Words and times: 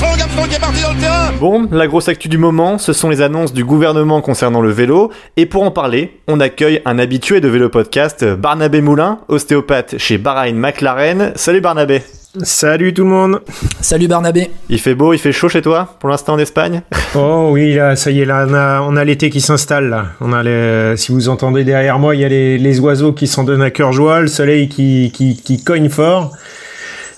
Armstrong, 0.00 0.20
Armstrong 0.20 0.48
qui 0.48 0.54
est 0.54 0.60
parti 0.60 0.82
dans 0.82 0.92
le 0.92 1.00
terrain 1.00 1.32
Bon, 1.40 1.68
la 1.72 1.86
grosse 1.88 2.08
actu 2.08 2.28
du 2.28 2.38
moment, 2.38 2.78
ce 2.78 2.92
sont 2.92 3.08
les 3.08 3.20
annonces 3.20 3.52
du 3.52 3.64
gouvernement 3.64 4.20
concernant 4.20 4.60
le 4.60 4.70
vélo. 4.70 5.10
Et 5.36 5.44
pour 5.44 5.64
en 5.64 5.72
parler, 5.72 6.20
on 6.28 6.38
accueille 6.38 6.80
un 6.84 7.00
habitué 7.00 7.40
de 7.40 7.48
Vélo 7.48 7.68
Podcast, 7.68 8.24
Barnabé 8.24 8.80
Moulin, 8.80 9.18
ostéopathe 9.26 9.98
chez 9.98 10.16
Bahrain 10.18 10.52
McLaren. 10.52 11.32
Salut 11.34 11.60
Barnabé 11.60 12.02
Salut 12.42 12.94
tout 12.94 13.02
le 13.02 13.08
monde. 13.08 13.40
Salut 13.80 14.06
Barnabé. 14.06 14.50
Il 14.68 14.78
fait 14.78 14.94
beau, 14.94 15.14
il 15.14 15.18
fait 15.18 15.32
chaud 15.32 15.48
chez 15.48 15.62
toi 15.62 15.96
pour 15.98 16.10
l'instant 16.10 16.34
en 16.34 16.38
Espagne? 16.38 16.82
Oh 17.16 17.48
oui, 17.50 17.74
là, 17.74 17.96
ça 17.96 18.12
y 18.12 18.20
est, 18.20 18.24
là, 18.24 18.46
on 18.48 18.54
a, 18.54 18.80
on 18.82 18.94
a 18.96 19.04
l'été 19.04 19.30
qui 19.30 19.40
s'installe. 19.40 19.88
Là. 19.88 20.04
On 20.20 20.32
a 20.32 20.44
les, 20.44 20.96
si 20.96 21.10
vous 21.10 21.28
entendez 21.28 21.64
derrière 21.64 21.98
moi, 21.98 22.14
il 22.14 22.20
y 22.20 22.24
a 22.24 22.28
les, 22.28 22.58
les 22.58 22.78
oiseaux 22.78 23.12
qui 23.12 23.26
s'en 23.26 23.42
donnent 23.42 23.62
à 23.62 23.70
cœur 23.70 23.92
joie, 23.92 24.20
le 24.20 24.28
soleil 24.28 24.68
qui, 24.68 25.10
qui, 25.12 25.42
qui 25.42 25.64
cogne 25.64 25.88
fort. 25.88 26.32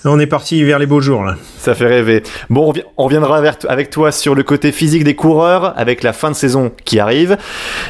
On 0.03 0.19
est 0.19 0.25
parti 0.25 0.63
vers 0.63 0.79
les 0.79 0.87
beaux 0.87 1.01
jours 1.01 1.23
là. 1.23 1.35
Ça 1.61 1.75
fait 1.75 1.85
rêver. 1.85 2.23
Bon, 2.49 2.73
on 2.97 3.03
reviendra 3.03 3.39
avec 3.69 3.91
toi 3.91 4.11
sur 4.11 4.33
le 4.33 4.41
côté 4.41 4.71
physique 4.71 5.03
des 5.03 5.15
coureurs 5.15 5.77
avec 5.77 6.01
la 6.01 6.11
fin 6.11 6.31
de 6.31 6.35
saison 6.35 6.71
qui 6.85 6.99
arrive. 6.99 7.37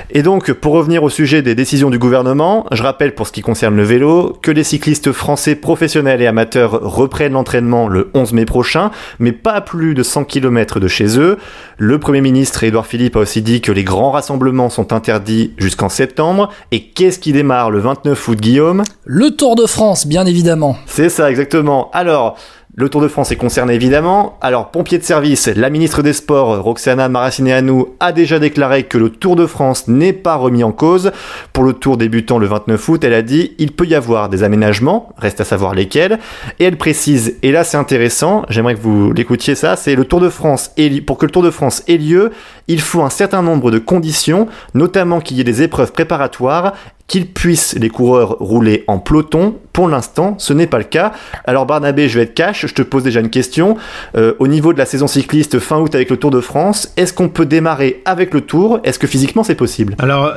Et 0.09 0.23
donc, 0.23 0.51
pour 0.51 0.73
revenir 0.73 1.03
au 1.03 1.09
sujet 1.09 1.41
des 1.41 1.55
décisions 1.55 1.89
du 1.89 1.97
gouvernement, 1.97 2.65
je 2.73 2.83
rappelle 2.83 3.15
pour 3.15 3.27
ce 3.27 3.31
qui 3.31 3.39
concerne 3.39 3.77
le 3.77 3.83
vélo 3.83 4.37
que 4.41 4.51
les 4.51 4.65
cyclistes 4.65 5.13
français 5.13 5.55
professionnels 5.55 6.21
et 6.21 6.27
amateurs 6.27 6.81
reprennent 6.81 7.31
l'entraînement 7.31 7.87
le 7.87 8.11
11 8.13 8.33
mai 8.33 8.43
prochain, 8.43 8.91
mais 9.19 9.31
pas 9.31 9.53
à 9.53 9.61
plus 9.61 9.93
de 9.93 10.03
100 10.03 10.25
km 10.25 10.81
de 10.81 10.89
chez 10.89 11.17
eux. 11.17 11.37
Le 11.77 11.97
Premier 11.97 12.19
ministre 12.19 12.65
Édouard 12.65 12.85
Philippe 12.85 13.15
a 13.15 13.21
aussi 13.21 13.41
dit 13.41 13.61
que 13.61 13.71
les 13.71 13.85
grands 13.85 14.11
rassemblements 14.11 14.69
sont 14.69 14.91
interdits 14.91 15.53
jusqu'en 15.57 15.87
septembre. 15.87 16.49
Et 16.73 16.87
qu'est-ce 16.89 17.19
qui 17.19 17.31
démarre 17.31 17.71
le 17.71 17.79
29 17.79 18.27
août, 18.27 18.37
Guillaume? 18.37 18.83
Le 19.05 19.29
Tour 19.29 19.55
de 19.55 19.65
France, 19.65 20.07
bien 20.07 20.25
évidemment. 20.25 20.75
C'est 20.87 21.07
ça, 21.07 21.31
exactement. 21.31 21.89
Alors, 21.93 22.37
le 22.73 22.87
Tour 22.87 23.01
de 23.01 23.09
France 23.09 23.31
est 23.33 23.35
concerné 23.35 23.73
évidemment. 23.73 24.37
Alors, 24.39 24.71
pompier 24.71 24.97
de 24.97 25.03
service, 25.03 25.47
la 25.47 25.69
ministre 25.69 26.01
des 26.03 26.13
Sports, 26.13 26.63
Roxana 26.63 27.09
Maracineanu, 27.09 27.83
a 27.99 28.13
déjà 28.13 28.39
déclaré 28.39 28.83
que 28.83 28.97
le 28.97 29.09
Tour 29.09 29.35
de 29.35 29.45
France 29.45 29.89
n'est 29.89 30.13
pas 30.13 30.35
remis 30.35 30.63
en 30.63 30.71
cause. 30.71 31.11
Pour 31.51 31.65
le 31.65 31.73
tour 31.73 31.97
débutant 31.97 32.39
le 32.39 32.47
29 32.47 32.89
août, 32.89 33.03
elle 33.03 33.13
a 33.13 33.23
dit 33.23 33.55
il 33.57 33.73
peut 33.73 33.85
y 33.85 33.93
avoir 33.93 34.29
des 34.29 34.43
aménagements, 34.43 35.09
reste 35.17 35.41
à 35.41 35.45
savoir 35.45 35.75
lesquels. 35.75 36.17
Et 36.59 36.63
elle 36.63 36.77
précise, 36.77 37.35
et 37.43 37.51
là 37.51 37.65
c'est 37.65 37.77
intéressant, 37.77 38.43
j'aimerais 38.47 38.75
que 38.75 38.81
vous 38.81 39.11
l'écoutiez 39.11 39.55
ça, 39.55 39.75
c'est 39.75 39.95
le 39.95 40.05
Tour 40.05 40.21
de 40.21 40.29
France, 40.29 40.71
pour 41.05 41.17
que 41.17 41.25
le 41.25 41.31
Tour 41.31 41.43
de 41.43 41.51
France 41.51 41.83
ait 41.89 41.97
lieu, 41.97 42.31
il 42.69 42.79
faut 42.79 43.01
un 43.01 43.09
certain 43.09 43.41
nombre 43.41 43.69
de 43.69 43.79
conditions, 43.79 44.47
notamment 44.75 45.19
qu'il 45.19 45.35
y 45.35 45.41
ait 45.41 45.43
des 45.45 45.61
épreuves 45.61 45.91
préparatoires 45.91 46.73
qu'ils 47.11 47.27
puissent 47.27 47.75
les 47.77 47.89
coureurs 47.89 48.37
rouler 48.39 48.85
en 48.87 48.97
peloton. 48.97 49.55
Pour 49.73 49.89
l'instant, 49.89 50.35
ce 50.37 50.53
n'est 50.53 50.67
pas 50.67 50.77
le 50.77 50.85
cas. 50.85 51.11
Alors 51.45 51.65
Barnabé, 51.65 52.07
je 52.07 52.17
vais 52.17 52.23
être 52.23 52.33
cash, 52.33 52.65
je 52.65 52.73
te 52.73 52.81
pose 52.81 53.03
déjà 53.03 53.19
une 53.19 53.29
question. 53.29 53.75
Euh, 54.15 54.33
au 54.39 54.47
niveau 54.47 54.71
de 54.71 54.77
la 54.77 54.85
saison 54.85 55.07
cycliste 55.07 55.59
fin 55.59 55.79
août 55.79 55.93
avec 55.93 56.09
le 56.09 56.15
Tour 56.15 56.31
de 56.31 56.39
France, 56.39 56.93
est-ce 56.95 57.11
qu'on 57.11 57.27
peut 57.27 57.45
démarrer 57.45 58.01
avec 58.05 58.33
le 58.33 58.39
Tour? 58.39 58.79
Est-ce 58.85 58.97
que 58.97 59.07
physiquement 59.07 59.43
c'est 59.43 59.55
possible? 59.55 59.95
Alors 59.99 60.35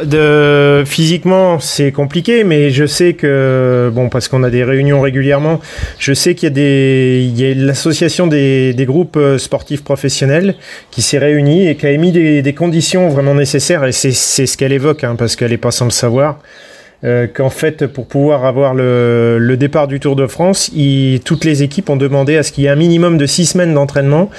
physiquement 0.84 1.60
c'est 1.60 1.92
compliqué, 1.92 2.42
mais 2.42 2.70
je 2.70 2.86
sais 2.86 3.14
que 3.14 3.92
bon 3.94 4.08
parce 4.08 4.26
qu'on 4.26 4.42
a 4.42 4.50
des 4.50 4.64
réunions 4.64 5.00
régulièrement, 5.00 5.60
je 6.00 6.12
sais 6.12 6.34
qu'il 6.34 6.48
y 6.48 6.52
a 6.52 6.54
des 6.54 7.24
il 7.24 7.40
y 7.40 7.52
a 7.52 7.54
l'association 7.54 8.26
des... 8.26 8.74
groupes 8.84 9.16
euh, 9.16 9.38
sportifs 9.38 9.84
professionnels 9.84 10.56
qui 10.90 11.02
s'est 11.02 11.18
réunie 11.18 11.68
et 11.68 11.76
qui 11.76 11.86
a 11.86 11.92
émis 11.92 12.10
des, 12.10 12.42
des 12.42 12.52
conditions 12.52 13.08
vraiment 13.10 13.34
nécessaires 13.34 13.84
et 13.84 13.92
c'est 13.92 14.12
ce 14.12 14.56
qu'elle 14.56 14.72
évoque 14.72 15.04
hein, 15.04 15.14
parce 15.16 15.36
qu'elle 15.36 15.52
est 15.52 15.56
pas 15.56 15.70
sans 15.70 15.84
le 15.84 15.92
savoir. 15.92 16.38
Euh, 17.02 17.26
qu'en 17.26 17.50
fait, 17.50 17.86
pour 17.86 18.06
pouvoir 18.06 18.46
avoir 18.46 18.72
le, 18.72 19.56
départ 19.58 19.88
du 19.88 20.00
Tour 20.00 20.16
de 20.16 20.26
France, 20.26 20.70
toutes 21.24 21.44
les 21.44 21.62
équipes 21.62 21.90
ont 21.90 21.96
demandé 21.96 22.36
à 22.36 22.42
ce 22.42 22.52
qu'il 22.52 22.64
y 22.64 22.66
ait 22.66 22.70
un 22.70 22.76
minimum 22.76 23.18
de 23.18 23.26
six 23.26 23.46
semaines 23.46 23.74
d'entraînement 23.74 24.30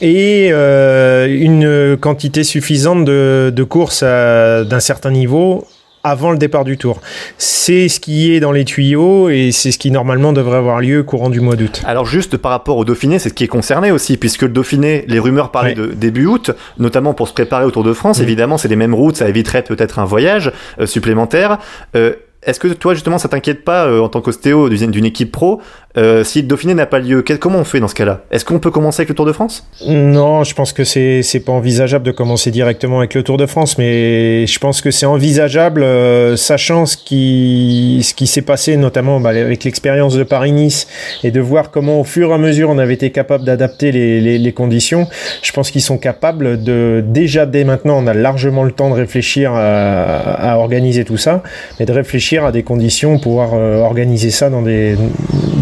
et 0.00 0.50
euh, 0.52 1.26
une 1.26 1.96
quantité 1.96 2.44
suffisante 2.44 3.04
de 3.04 3.62
courses 3.64 4.04
d'un 4.04 4.80
certain 4.80 5.10
niveau 5.10 5.66
avant 6.04 6.30
le 6.30 6.38
départ 6.38 6.64
du 6.64 6.76
tour. 6.76 7.00
C'est 7.38 7.88
ce 7.88 7.98
qui 7.98 8.32
est 8.34 8.40
dans 8.40 8.52
les 8.52 8.64
tuyaux 8.64 9.30
et 9.30 9.50
c'est 9.50 9.72
ce 9.72 9.78
qui 9.78 9.90
normalement 9.90 10.32
devrait 10.32 10.58
avoir 10.58 10.80
lieu 10.80 11.02
courant 11.02 11.30
du 11.30 11.40
mois 11.40 11.56
d'août. 11.56 11.82
Alors 11.86 12.06
juste 12.06 12.36
par 12.36 12.52
rapport 12.52 12.76
au 12.76 12.84
Dauphiné, 12.84 13.18
c'est 13.18 13.30
ce 13.30 13.34
qui 13.34 13.44
est 13.44 13.48
concerné 13.48 13.90
aussi, 13.90 14.16
puisque 14.16 14.42
le 14.42 14.50
Dauphiné, 14.50 15.04
les 15.08 15.18
rumeurs 15.18 15.50
parlaient 15.50 15.74
de 15.74 15.86
début 15.86 16.26
août, 16.26 16.50
notamment 16.78 17.14
pour 17.14 17.26
se 17.26 17.32
préparer 17.32 17.64
au 17.64 17.70
Tour 17.70 17.84
de 17.84 17.92
France. 17.92 18.20
Évidemment, 18.20 18.58
c'est 18.58 18.68
les 18.68 18.76
mêmes 18.76 18.94
routes, 18.94 19.16
ça 19.16 19.28
éviterait 19.28 19.64
peut-être 19.64 19.98
un 19.98 20.04
voyage 20.04 20.52
euh, 20.78 20.86
supplémentaire. 20.86 21.58
Euh, 21.96 22.14
est-ce 22.46 22.60
que 22.60 22.68
toi 22.68 22.94
justement 22.94 23.18
ça 23.18 23.28
t'inquiète 23.28 23.64
pas 23.64 23.86
euh, 23.86 24.00
en 24.00 24.08
tant 24.08 24.20
qu'ostéo 24.20 24.68
d'une 24.68 25.04
équipe 25.04 25.32
pro 25.32 25.60
euh, 25.96 26.24
si 26.24 26.42
le 26.42 26.48
Dauphiné 26.48 26.74
n'a 26.74 26.86
pas 26.86 26.98
lieu 26.98 27.22
Comment 27.40 27.60
on 27.60 27.64
fait 27.64 27.80
dans 27.80 27.88
ce 27.88 27.94
cas-là? 27.94 28.22
Est-ce 28.30 28.44
qu'on 28.44 28.58
peut 28.58 28.70
commencer 28.70 29.00
avec 29.00 29.08
le 29.08 29.14
Tour 29.14 29.26
de 29.26 29.32
France? 29.32 29.66
Non, 29.86 30.44
je 30.44 30.54
pense 30.54 30.72
que 30.72 30.84
c'est 30.84 31.22
c'est 31.22 31.40
pas 31.40 31.52
envisageable 31.52 32.04
de 32.04 32.10
commencer 32.10 32.50
directement 32.50 32.98
avec 32.98 33.14
le 33.14 33.22
Tour 33.22 33.36
de 33.36 33.46
France, 33.46 33.78
mais 33.78 34.46
je 34.46 34.58
pense 34.58 34.80
que 34.80 34.90
c'est 34.90 35.06
envisageable 35.06 35.82
euh, 35.82 36.36
sachant 36.36 36.86
ce 36.86 36.96
qui 36.96 38.00
ce 38.02 38.14
qui 38.14 38.26
s'est 38.26 38.42
passé 38.42 38.76
notamment 38.76 39.20
bah, 39.20 39.30
avec 39.30 39.64
l'expérience 39.64 40.16
de 40.16 40.24
Paris-Nice 40.24 40.86
et 41.22 41.30
de 41.30 41.40
voir 41.40 41.70
comment 41.70 42.00
au 42.00 42.04
fur 42.04 42.30
et 42.30 42.34
à 42.34 42.38
mesure 42.38 42.70
on 42.70 42.78
avait 42.78 42.94
été 42.94 43.10
capable 43.10 43.44
d'adapter 43.44 43.92
les, 43.92 44.20
les, 44.20 44.38
les, 44.38 44.52
conditions. 44.52 45.06
Je 45.42 45.52
pense 45.52 45.70
qu'ils 45.70 45.82
sont 45.82 45.98
capables 45.98 46.62
de 46.62 47.04
déjà 47.06 47.46
dès 47.46 47.64
maintenant 47.64 47.98
on 48.02 48.06
a 48.06 48.14
largement 48.14 48.64
le 48.64 48.72
temps 48.72 48.90
de 48.90 48.94
réfléchir 48.94 49.52
à, 49.54 50.16
à 50.52 50.56
organiser 50.56 51.04
tout 51.04 51.16
ça, 51.16 51.42
mais 51.78 51.86
de 51.86 51.92
réfléchir 51.92 52.44
à 52.44 52.52
des 52.52 52.62
conditions, 52.62 53.18
pouvoir 53.18 53.50
euh, 53.54 53.78
organiser 53.78 54.30
ça 54.30 54.50
dans 54.50 54.62
des, 54.62 54.96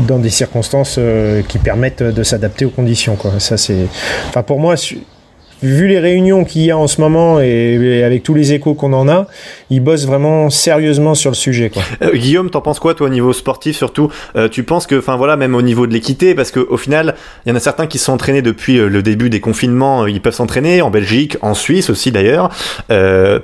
dans 0.06 0.21
des 0.22 0.30
circonstances 0.30 0.96
euh, 0.98 1.42
qui 1.46 1.58
permettent 1.58 2.02
de 2.02 2.22
s'adapter 2.22 2.64
aux 2.64 2.70
conditions. 2.70 3.16
Quoi. 3.16 3.32
Ça, 3.38 3.56
c'est, 3.56 3.86
enfin, 4.28 4.42
pour 4.42 4.58
moi, 4.58 4.76
vu 5.62 5.86
les 5.86 6.00
réunions 6.00 6.44
qu'il 6.44 6.62
y 6.62 6.70
a 6.70 6.76
en 6.76 6.88
ce 6.88 7.00
moment 7.00 7.40
et, 7.40 8.02
avec 8.02 8.24
tous 8.24 8.34
les 8.34 8.52
échos 8.52 8.74
qu'on 8.74 8.92
en 8.92 9.08
a, 9.08 9.28
ils 9.70 9.80
bossent 9.80 10.06
vraiment 10.06 10.50
sérieusement 10.50 11.14
sur 11.14 11.30
le 11.30 11.36
sujet. 11.36 11.70
Quoi. 11.70 11.82
Euh, 12.02 12.16
Guillaume, 12.16 12.50
t'en 12.50 12.60
penses 12.60 12.80
quoi 12.80 12.94
toi 12.94 13.06
au 13.06 13.10
niveau 13.10 13.32
sportif 13.32 13.76
surtout? 13.76 14.10
Euh, 14.34 14.48
Tu 14.48 14.64
penses 14.64 14.86
que, 14.86 14.98
enfin 14.98 15.16
voilà, 15.16 15.36
même 15.36 15.54
au 15.54 15.62
niveau 15.62 15.86
de 15.86 15.92
l'équité, 15.92 16.34
parce 16.34 16.50
qu'au 16.50 16.76
final, 16.76 17.14
il 17.46 17.50
y 17.50 17.52
en 17.52 17.56
a 17.56 17.60
certains 17.60 17.86
qui 17.86 17.98
sont 17.98 18.12
entraînés 18.12 18.42
depuis 18.42 18.76
le 18.78 19.02
début 19.02 19.30
des 19.30 19.40
confinements, 19.40 20.06
ils 20.06 20.20
peuvent 20.20 20.34
s'entraîner 20.34 20.82
en 20.82 20.90
Belgique, 20.90 21.36
en 21.42 21.54
Suisse 21.54 21.90
aussi 21.90 22.10
d'ailleurs, 22.10 22.50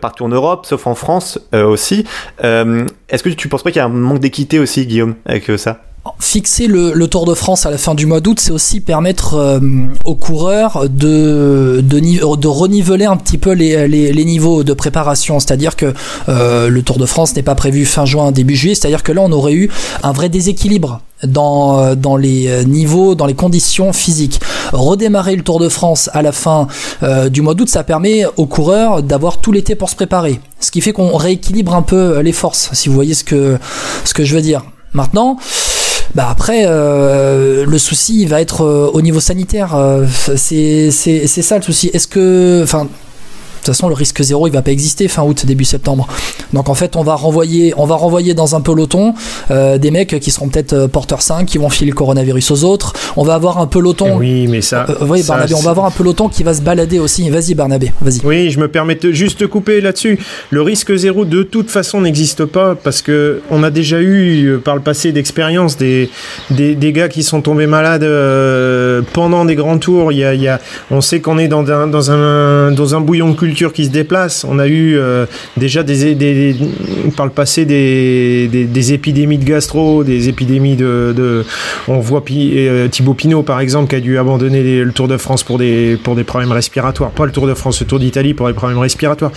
partout 0.00 0.24
en 0.24 0.28
Europe, 0.28 0.66
sauf 0.66 0.86
en 0.86 0.94
France 0.94 1.38
aussi. 1.52 2.04
Est-ce 2.42 3.22
que 3.22 3.28
tu 3.28 3.48
penses 3.48 3.62
pas 3.62 3.70
qu'il 3.70 3.78
y 3.78 3.82
a 3.82 3.86
un 3.86 3.90
manque 3.90 4.20
d'équité 4.20 4.58
aussi, 4.58 4.86
Guillaume, 4.86 5.14
avec 5.24 5.50
ça? 5.56 5.82
Fixer 6.18 6.66
le, 6.66 7.06
Tour 7.08 7.24
de 7.24 7.34
France 7.34 7.64
à 7.64 7.70
la 7.70 7.78
fin 7.78 7.94
du 7.94 8.04
mois 8.06 8.20
d'août, 8.20 8.38
c'est 8.38 8.50
aussi 8.50 8.80
permettre 8.80 9.34
euh, 9.34 9.60
aux 10.04 10.14
coureurs 10.14 10.88
de, 10.88 11.82
de, 11.82 12.48
reniveler 12.48 13.06
un 13.06 13.16
petit 13.16 13.38
peu 13.38 13.52
les, 13.52 14.24
niveaux 14.24 14.62
de 14.62 14.72
préparation. 14.72 15.40
C'est-à-dire 15.40 15.76
que 15.76 15.94
euh, 16.28 16.68
le 16.68 16.82
Tour 16.82 16.98
de 16.98 17.06
France 17.06 17.34
n'est 17.34 17.42
pas 17.42 17.54
prévu 17.54 17.84
fin 17.84 18.04
juin, 18.04 18.30
début 18.30 18.56
juillet. 18.56 18.74
C'est-à-dire 18.74 19.02
que 19.02 19.12
là, 19.12 19.22
on 19.22 19.32
aurait 19.32 19.54
eu 19.54 19.70
un 20.02 20.12
vrai 20.12 20.28
déséquilibre 20.28 21.00
dans, 21.24 21.80
euh, 21.80 22.18
les 22.18 22.64
niveaux, 22.64 23.14
dans 23.14 23.26
les 23.26 23.34
conditions 23.34 23.92
physiques. 23.92 24.40
Redémarrer 24.72 25.34
le 25.34 25.42
Tour 25.42 25.60
de 25.60 25.68
France 25.68 26.10
à 26.12 26.22
la 26.22 26.32
fin 26.32 26.68
euh, 27.02 27.28
du 27.28 27.42
mois 27.42 27.54
d'août, 27.54 27.68
ça 27.68 27.84
permet 27.84 28.24
aux 28.36 28.46
coureurs 28.46 29.02
d'avoir 29.02 29.38
tout 29.38 29.52
l'été 29.52 29.74
pour 29.74 29.88
se 29.88 29.96
préparer. 29.96 30.40
Ce 30.60 30.70
qui 30.70 30.80
fait 30.80 30.92
qu'on 30.92 31.16
rééquilibre 31.16 31.74
un 31.74 31.82
peu 31.82 32.20
les 32.20 32.32
forces, 32.32 32.70
si 32.72 32.88
vous 32.88 32.94
voyez 32.94 33.14
ce 33.14 33.24
que, 33.24 33.58
ce 34.04 34.14
que 34.14 34.24
je 34.24 34.34
veux 34.34 34.42
dire. 34.42 34.62
Maintenant, 34.92 35.38
bah 36.14 36.28
après, 36.30 36.64
euh, 36.66 37.66
le 37.66 37.78
souci 37.78 38.26
va 38.26 38.40
être 38.40 38.64
euh, 38.64 38.90
au 38.92 39.02
niveau 39.02 39.20
sanitaire. 39.20 39.74
Euh, 39.74 40.06
c'est 40.36 40.90
ça 40.90 41.56
le 41.56 41.62
souci. 41.62 41.90
Est-ce 41.92 42.08
que, 42.08 42.60
enfin, 42.62 42.88
toute 43.68 43.76
façon, 43.76 43.88
le 43.88 43.94
risque 43.94 44.22
zéro, 44.22 44.46
il 44.46 44.52
va 44.52 44.62
pas 44.62 44.70
exister 44.70 45.08
fin 45.08 45.22
août, 45.22 45.44
début 45.44 45.64
septembre. 45.64 46.08
Donc 46.54 46.70
en 46.70 46.74
fait, 46.74 46.96
on 46.96 47.02
va 47.02 47.14
renvoyer, 47.14 47.74
on 47.76 47.84
va 47.84 47.96
renvoyer 47.96 48.32
dans 48.32 48.56
un 48.56 48.60
peloton 48.60 49.14
euh, 49.50 49.76
des 49.76 49.90
mecs 49.90 50.18
qui 50.20 50.30
seront 50.30 50.48
peut-être 50.48 50.72
euh, 50.72 50.88
porteurs 50.88 51.20
5, 51.20 51.44
qui 51.44 51.58
vont 51.58 51.68
filer 51.68 51.90
le 51.90 51.96
coronavirus 51.96 52.50
aux 52.50 52.64
autres. 52.64 52.94
On 53.16 53.24
va 53.24 53.34
avoir 53.34 53.58
un 53.58 53.66
peloton. 53.66 54.16
Oui, 54.16 54.46
mais 54.48 54.62
ça. 54.62 54.86
Euh, 54.88 54.94
oui, 55.06 55.22
Barnabé, 55.22 55.54
on 55.54 55.60
va 55.60 55.70
avoir 55.70 55.86
un 55.86 55.90
peloton 55.90 56.28
qui 56.30 56.42
va 56.42 56.54
se 56.54 56.62
balader 56.62 56.98
aussi. 56.98 57.28
Vas-y, 57.28 57.54
Barnabé, 57.54 57.92
vas-y. 58.00 58.20
Oui, 58.24 58.50
je 58.50 58.58
me 58.58 58.68
permets 58.68 58.94
de 58.94 59.12
juste 59.12 59.46
couper 59.46 59.82
là-dessus. 59.82 60.18
Le 60.50 60.62
risque 60.62 60.94
zéro, 60.96 61.26
de 61.26 61.42
toute 61.42 61.70
façon, 61.70 62.00
n'existe 62.00 62.46
pas 62.46 62.74
parce 62.74 63.02
que 63.02 63.42
on 63.50 63.62
a 63.62 63.70
déjà 63.70 64.00
eu 64.00 64.58
par 64.64 64.76
le 64.76 64.80
passé 64.80 65.12
d'expérience 65.12 65.76
des, 65.76 66.08
des, 66.50 66.74
des 66.74 66.92
gars 66.92 67.08
qui 67.08 67.22
sont 67.22 67.42
tombés 67.42 67.66
malades 67.66 68.06
pendant 69.12 69.44
des 69.44 69.56
grands 69.56 69.78
tours. 69.78 70.12
Il 70.12 70.18
y 70.18 70.24
a, 70.24 70.34
il 70.34 70.40
y 70.42 70.48
a 70.48 70.58
on 70.90 71.02
sait 71.02 71.20
qu'on 71.20 71.38
est 71.38 71.48
dans 71.48 71.70
un, 71.70 71.86
dans 71.86 72.10
un 72.10 72.72
dans 72.72 72.94
un 72.94 73.00
bouillon 73.00 73.30
de 73.30 73.36
culture 73.36 73.57
qui 73.66 73.84
se 73.84 73.90
déplace. 73.90 74.44
On 74.48 74.58
a 74.58 74.66
eu 74.66 74.96
euh, 74.96 75.26
déjà 75.56 75.82
des, 75.82 76.14
des, 76.14 76.56
par 77.16 77.26
le 77.26 77.32
passé 77.32 77.64
des, 77.64 78.48
des, 78.48 78.92
épidémies 78.92 79.38
de 79.38 79.44
gastro, 79.44 80.04
des 80.04 80.28
épidémies 80.28 80.76
de, 80.76 81.12
de 81.16 81.44
on 81.88 81.98
voit 81.98 82.22
euh, 82.30 82.88
Thibaut 82.88 83.14
Pinot 83.14 83.42
par 83.42 83.60
exemple 83.60 83.90
qui 83.90 83.96
a 83.96 84.00
dû 84.00 84.18
abandonner 84.18 84.84
le 84.84 84.92
Tour 84.92 85.08
de 85.08 85.16
France 85.16 85.42
pour 85.42 85.58
des 85.58 85.98
pour 86.02 86.14
des 86.14 86.24
problèmes 86.24 86.52
respiratoires, 86.52 87.10
pas 87.10 87.26
le 87.26 87.32
Tour 87.32 87.46
de 87.46 87.54
France, 87.54 87.80
le 87.80 87.86
Tour 87.86 87.98
d'Italie 87.98 88.34
pour 88.34 88.46
des 88.46 88.54
problèmes 88.54 88.78
respiratoires. 88.78 89.32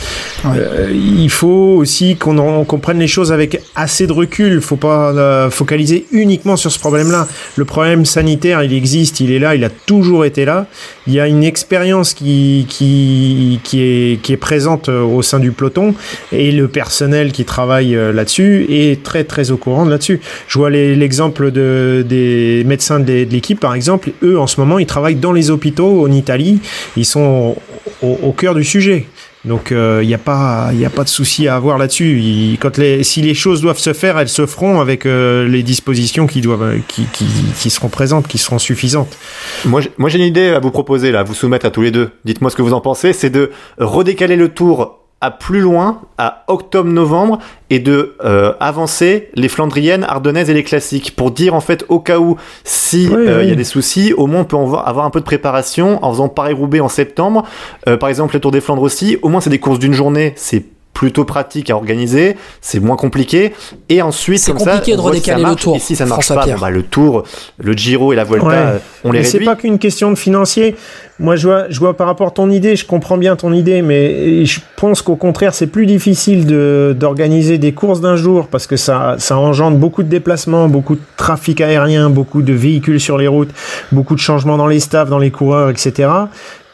Euh, 0.46 0.92
il 0.94 1.30
faut 1.30 1.76
aussi 1.78 2.16
qu'on 2.16 2.64
comprenne 2.66 3.00
les 3.00 3.08
choses 3.08 3.32
avec 3.32 3.62
assez 3.76 4.08
de 4.08 4.14
recul. 4.14 4.54
Il 4.54 4.62
faut 4.62 4.76
pas 4.76 5.50
focaliser 5.50 6.06
uniquement 6.12 6.56
sur 6.56 6.72
ce 6.72 6.80
problème-là. 6.80 7.28
Le 7.56 7.66
problème 7.66 8.06
sanitaire, 8.06 8.64
il 8.64 8.74
existe, 8.74 9.20
il 9.20 9.32
est 9.32 9.40
là, 9.40 9.56
il 9.56 9.64
a 9.64 9.70
toujours 9.70 10.26
été 10.26 10.46
là. 10.46 10.68
Il 11.08 11.14
y 11.14 11.20
a 11.20 11.28
une 11.28 11.44
expérience 11.44 12.14
qui 12.14 12.68
qui 12.70 13.60
qui 13.64 13.82
est 13.82 14.22
qui 14.22 14.34
est 14.34 14.38
présente 14.38 14.88
au 14.90 15.22
sein 15.22 15.40
du 15.40 15.52
peloton 15.52 15.96
et 16.32 16.52
le 16.52 16.68
personnel 16.68 17.32
qui 17.32 17.44
travaille 17.44 17.96
euh, 17.96 18.14
là-dessus 18.14 18.68
est 18.70 19.02
très 19.04 19.24
très 19.24 19.50
au 19.50 19.58
courant 19.58 19.86
là-dessus. 19.86 20.22
Je 20.48 20.60
vois 20.60 20.70
l'exemple 20.70 21.52
de, 21.52 22.06
des 22.08 22.64
médecins 22.66 23.00
de 23.00 23.28
l'équipe 23.30 23.60
par 23.60 23.74
exemple, 23.74 24.12
eux 24.22 24.40
en 24.40 24.48
ce 24.48 24.60
moment 24.60 24.78
ils 24.78 24.86
travaillent 24.86 25.16
dans 25.16 25.34
les 25.34 25.50
hôpitaux 25.50 26.06
en 26.06 26.12
Italie, 26.12 26.60
ils 26.96 27.06
sont 27.06 27.56
au, 28.02 28.20
au 28.22 28.32
cœur 28.32 28.54
du 28.54 28.64
sujet. 28.64 29.08
Donc 29.44 29.68
il 29.72 29.78
euh, 29.78 30.06
n'y 30.06 30.14
a 30.14 30.20
pas 30.20 30.70
il 30.72 30.86
a 30.86 30.90
pas 30.90 31.04
de 31.04 31.10
souci 31.10 31.48
à 31.48 31.56
avoir 31.56 31.78
là-dessus. 31.78 32.58
Quand 32.60 32.78
les, 32.78 33.04
si 33.04 33.22
les 33.22 33.34
choses 33.34 33.62
doivent 33.62 33.80
se 33.80 33.94
faire, 33.94 34.20
elles 34.20 34.30
se 34.30 34.46
feront 34.46 34.80
avec 34.80 35.06
euh, 35.06 35.48
les 35.48 35.64
dispositions 35.64 36.28
qui 36.28 36.42
doivent 36.42 36.80
qui, 36.88 37.06
qui, 37.12 37.26
qui, 37.58 37.70
seront 37.72 37.90
présentes, 37.90 38.28
qui 38.28 38.38
seront 38.38 38.60
suffisantes. 38.60 39.18
Moi 39.66 39.82
moi 39.98 40.10
j'ai 40.10 40.20
une 40.20 40.26
idée 40.26 40.50
à 40.50 40.60
vous 40.60 40.72
proposer 40.72 41.12
là, 41.12 41.22
à 41.22 41.24
vous 41.24 41.34
soumettre 41.34 41.66
à 41.66 41.72
tous 41.72 41.82
les 41.82 41.92
deux. 41.92 42.12
Dites-moi 42.24 42.52
ce 42.52 42.56
que 42.56 42.62
vous 42.62 42.74
en 42.74 42.82
pensez. 42.82 43.14
C'est 43.14 43.32
de 43.32 43.52
redécaler 43.80 44.36
le 44.36 44.50
tour 44.50 45.01
à 45.22 45.30
plus 45.30 45.62
loin, 45.62 46.02
à 46.18 46.44
octobre-novembre, 46.48 47.38
et 47.70 47.80
de 47.80 48.16
euh, 48.26 48.54
avancer 48.60 49.30
les 49.36 49.48
Flandriennes, 49.48 50.04
Ardennaises 50.04 50.50
et 50.50 50.54
les 50.54 50.64
classiques 50.64 51.16
pour 51.16 51.32
dire 51.32 51.54
en 51.54 51.62
fait 51.62 51.86
au 51.88 52.00
cas 52.00 52.20
où 52.20 52.38
si 52.64 53.08
euh, 53.14 53.44
y 53.44 53.52
a 53.52 53.56
des 53.56 53.64
soucis, 53.64 54.14
au 54.14 54.28
moins 54.28 54.42
on 54.42 54.46
peut 54.46 54.58
avoir 54.58 55.06
un 55.06 55.10
peu 55.12 55.20
de 55.20 55.26
préparation 55.26 56.04
en 56.04 56.12
faisant 56.12 56.28
Paris-Roubaix 56.28 56.82
en 56.82 56.90
septembre, 56.90 57.46
euh, 57.88 57.98
par 57.98 58.10
exemple 58.10 58.34
le 58.34 58.42
Tour 58.42 58.52
des 58.52 58.62
Flandres 58.62 58.82
aussi. 58.82 59.18
Au 59.22 59.30
moins 59.30 59.42
c'est 59.42 59.52
des 59.52 59.60
courses 59.60 59.80
d'une 59.80 59.94
journée, 59.94 60.34
c'est 60.36 60.66
plutôt 60.94 61.26
pratique 61.26 61.70
à 61.70 61.76
organiser, 61.76 62.36
c'est 62.60 62.80
moins 62.80 62.96
compliqué. 62.96 63.54
Et 63.90 64.02
ensuite, 64.02 64.40
c'est 64.40 64.54
compliqué 64.54 64.96
de 64.96 65.00
redécaler 65.00 65.44
le 65.44 65.56
tour. 65.56 65.76
Et 65.76 65.80
si 65.80 65.96
ça 65.96 66.06
marche 66.06 66.28
pas, 66.28 66.46
bah, 66.46 66.70
le 66.70 66.84
tour, 66.84 67.24
le 67.58 67.74
Giro 67.74 68.14
et 68.14 68.16
la 68.16 68.24
Volta, 68.24 68.74
on 69.04 69.12
les 69.12 69.20
mais 69.20 69.26
C'est 69.26 69.40
pas 69.40 69.56
qu'une 69.56 69.80
question 69.80 70.12
de 70.12 70.16
financier. 70.16 70.76
Moi, 71.22 71.36
je 71.36 71.48
vois, 71.48 71.70
je 71.70 71.80
vois 71.80 71.96
par 71.96 72.08
rapport 72.08 72.30
à 72.30 72.32
ton 72.32 72.50
idée, 72.50 72.76
je 72.76 72.86
comprends 72.86 73.18
bien 73.18 73.36
ton 73.36 73.54
idée, 73.54 73.84
mais 73.84 74.44
je 74.44 74.60
pense 74.76 75.04
qu'au 75.04 75.16
contraire, 75.16 75.54
c'est 75.54 75.68
plus 75.68 75.86
difficile 75.86 76.48
de, 76.48 76.96
d'organiser 77.00 77.60
des 77.60 77.74
courses 77.74 78.02
d'un 78.02 78.16
jour 78.16 78.48
parce 78.48 78.66
que 78.66 78.76
ça, 78.76 79.16
ça 79.20 79.38
engendre 79.38 79.78
beaucoup 79.78 80.02
de 80.02 80.10
déplacements, 80.10 80.68
beaucoup 80.68 80.96
de 80.96 81.02
trafic 81.18 81.62
aérien, 81.62 82.10
beaucoup 82.10 82.42
de 82.42 82.54
véhicules 82.54 83.00
sur 83.00 83.20
les 83.20 83.28
routes, 83.28 83.52
beaucoup 83.92 84.16
de 84.16 84.20
changements 84.20 84.58
dans 84.58 84.66
les 84.66 84.80
staffs, 84.80 85.10
dans 85.10 85.20
les 85.20 85.32
coureurs, 85.32 85.70
etc 85.70 86.10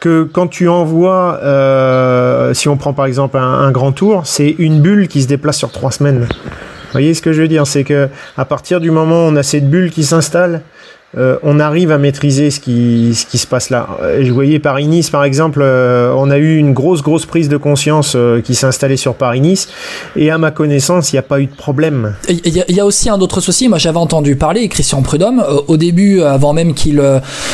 que 0.00 0.22
quand 0.22 0.46
tu 0.46 0.68
envoies, 0.68 1.40
euh, 1.42 2.54
si 2.54 2.68
on 2.68 2.76
prend 2.76 2.92
par 2.92 3.06
exemple 3.06 3.36
un, 3.36 3.70
grand 3.70 3.92
tour, 3.92 4.26
c'est 4.26 4.54
une 4.58 4.80
bulle 4.80 5.08
qui 5.08 5.22
se 5.22 5.28
déplace 5.28 5.56
sur 5.56 5.70
trois 5.72 5.90
semaines. 5.90 6.28
Vous 6.28 6.92
voyez 6.92 7.14
ce 7.14 7.22
que 7.22 7.32
je 7.32 7.42
veux 7.42 7.48
dire? 7.48 7.66
C'est 7.66 7.84
que 7.84 8.08
à 8.36 8.44
partir 8.44 8.80
du 8.80 8.90
moment 8.90 9.26
où 9.26 9.30
on 9.30 9.36
a 9.36 9.42
cette 9.42 9.68
bulle 9.68 9.90
qui 9.90 10.04
s'installe, 10.04 10.62
euh, 11.16 11.38
on 11.42 11.58
arrive 11.58 11.90
à 11.90 11.96
maîtriser 11.96 12.50
ce 12.50 12.60
qui, 12.60 13.14
ce 13.14 13.24
qui 13.24 13.38
se 13.38 13.46
passe 13.46 13.70
là. 13.70 13.88
Euh, 14.02 14.22
je 14.22 14.30
voyais 14.30 14.58
Paris-Nice, 14.58 15.08
par 15.08 15.24
exemple, 15.24 15.60
euh, 15.62 16.12
on 16.14 16.30
a 16.30 16.36
eu 16.36 16.58
une 16.58 16.74
grosse, 16.74 17.02
grosse 17.02 17.24
prise 17.24 17.48
de 17.48 17.56
conscience 17.56 18.16
qui 18.44 18.54
s'est 18.54 18.66
installée 18.66 18.98
sur 18.98 19.14
Paris-Nice, 19.14 19.68
et 20.16 20.30
à 20.30 20.36
ma 20.36 20.50
connaissance, 20.50 21.12
il 21.12 21.16
n'y 21.16 21.20
a 21.20 21.22
pas 21.22 21.40
eu 21.40 21.46
de 21.46 21.54
problème. 21.54 22.14
Il 22.28 22.52
y, 22.54 22.80
a 22.80 22.84
aussi 22.84 23.08
un 23.08 23.18
autre 23.20 23.40
souci, 23.40 23.68
moi 23.68 23.78
j'avais 23.78 23.98
entendu 23.98 24.36
parler, 24.36 24.68
Christian 24.68 25.02
Prudhomme, 25.02 25.42
au 25.66 25.76
début, 25.76 26.20
avant 26.20 26.52
même 26.52 26.74
qu'il 26.74 27.02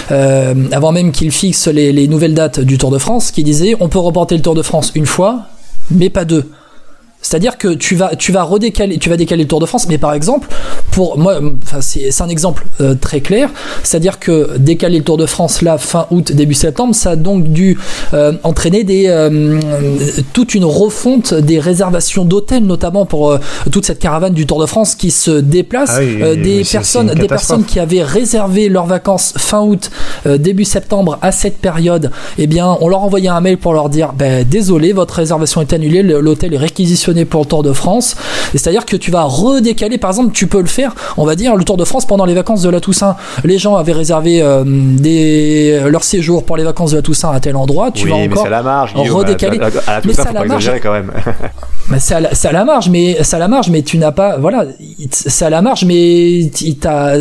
avant 0.09 0.93
même 0.93 1.13
qu'il 1.13 1.31
fixe 1.31 1.69
les, 1.69 1.93
les 1.93 2.09
nouvelles 2.09 2.35
dates 2.35 2.61
du 2.61 2.79
Tour 2.79 2.91
de 2.91 2.99
France, 2.99 3.31
qui 3.31 3.45
disait 3.45 3.77
on 3.81 3.89
peut 3.89 3.99
reporter 3.99 4.37
le 4.37 4.43
Tour 4.43 4.55
de 4.55 4.63
France 4.63 4.91
une 4.95 5.07
fois, 5.07 5.43
mais 5.91 6.11
pas 6.11 6.25
deux. 6.25 6.45
C'est-à-dire 7.25 7.57
que 7.57 7.69
tu 7.69 7.97
vas, 7.97 8.15
tu 8.17 8.33
vas 8.33 8.43
redécaler, 8.43 8.99
tu 8.99 9.09
vas 9.09 9.17
décaler 9.17 9.45
le 9.45 9.49
Tour 9.49 9.59
de 9.59 9.65
France, 9.65 9.89
mais 9.89 9.97
par 9.97 10.13
exemple, 10.13 10.47
pour 10.91 11.19
moi, 11.19 11.41
enfin, 11.63 11.81
c'est 11.81 12.21
un 12.21 12.29
exemple 12.29 12.67
euh, 12.83 12.95
très 12.95 13.21
clair, 13.21 13.49
c'est-à-dire 13.83 14.21
que 14.21 14.59
décaler 14.59 14.99
le 14.99 15.05
Tour 15.05 15.17
de 15.17 15.25
France 15.25 15.63
là, 15.63 15.79
fin 15.79 16.07
août, 16.11 16.33
début 16.33 16.53
septembre, 16.53 16.95
ça 16.95 17.13
a 17.13 17.17
donc 17.17 17.45
dû 17.45 17.79
euh, 18.13 18.35
entraîner 18.43 18.85
des, 18.85 19.07
euh, 19.09 19.59
toute 20.35 20.55
une 20.55 20.67
refonte 20.67 21.33
des 21.33 21.59
réservations 21.59 22.27
d'hôtels, 22.27 22.65
notamment 22.65 23.07
pour 23.07 23.39
toute 23.73 23.87
cette 23.87 24.01
caravane 24.01 24.35
du 24.35 24.45
Tour 24.45 24.61
de 24.61 24.67
France 24.67 24.95
qui 24.95 25.11
se 25.11 25.31
déplace, 25.31 25.93
ah 25.97 26.35
des 26.37 26.63
personnes, 26.71 27.15
des 27.15 27.27
personnes 27.27 27.65
qui 27.65 27.81
avaient 27.81 28.03
réservé 28.03 28.69
leurs 28.69 28.87
vacances 28.87 29.33
fin 29.39 29.63
août, 29.63 29.91
début 30.27 30.67
septembre 30.67 31.19
à 31.23 31.33
cette 31.33 31.57
période, 31.57 32.11
eh 32.37 32.47
bien, 32.47 32.77
on 32.83 32.89
leur 32.89 33.03
envoyait 33.03 33.31
un 33.31 33.41
mail 33.41 33.57
pour 33.57 33.73
leur 33.73 33.89
dire, 33.89 34.13
ben, 34.13 34.45
désolé, 34.47 34.93
votre 34.93 35.15
réservation 35.15 35.63
est 35.63 35.73
annulée, 35.73 36.03
l'hôtel 36.03 36.53
est 36.53 36.59
réquisitionné 36.59 37.14
pour 37.25 37.43
le 37.43 37.47
Tour 37.47 37.63
de 37.63 37.73
France. 37.73 38.17
C'est-à-dire 38.53 38.85
que 38.85 38.97
tu 38.97 39.11
vas 39.11 39.23
redécaler, 39.23 39.99
par 39.99 40.11
exemple, 40.11 40.33
tu 40.33 40.47
peux 40.47 40.61
le 40.61 40.67
faire, 40.67 40.95
on 41.17 41.25
va 41.25 41.37
dire, 41.37 41.57
le 41.57 41.65
Tour 41.65 41.77
de 41.77 41.85
France 41.85 42.07
pendant 42.07 42.25
les 42.25 42.35
vacances 42.35 42.63
de 42.63 42.71
la 42.71 42.81
Toussaint. 42.81 43.17
Les 43.45 43.59
gens 43.59 43.77
avaient 43.77 43.93
réservé 43.93 44.43
euh, 44.43 44.65
des, 44.67 45.83
leur 45.89 46.05
séjour 46.05 46.45
pour 46.45 46.57
les 46.57 46.65
vacances 46.65 46.91
de 46.91 46.97
la 46.97 47.03
Toussaint 47.03 47.31
à 47.31 47.41
tel 47.41 47.57
endroit. 47.57 47.91
Tu 47.93 48.09
vas 48.09 48.17
encore 48.17 48.49
la 48.49 48.63
marge, 48.63 48.95
redécaler. 48.95 49.61
mais 50.05 50.13
ça 50.13 50.33
la 50.33 50.45
marge. 50.45 50.71
quand 50.83 50.93
même. 50.93 51.13
mais 51.89 51.99
ça, 51.99 52.35
ça 52.35 52.53
la 52.53 52.65
marge, 52.65 52.89
mais 52.89 53.23
ça 53.23 53.39
la 53.39 53.49
marge, 53.49 53.71
mais 53.71 53.83
tu 53.83 53.99
n'as 53.99 54.13
pas, 54.13 54.39
voilà, 54.39 54.65
ça 55.11 55.51
la 55.51 55.63
marge, 55.63 55.85
mais 55.85 56.51